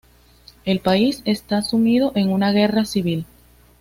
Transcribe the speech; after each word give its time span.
El 0.65 0.79
país 0.79 1.21
está 1.25 1.61
sumido 1.61 2.11
en 2.15 2.29
una 2.31 2.51
guerra 2.51 2.85
civil. 2.85 3.27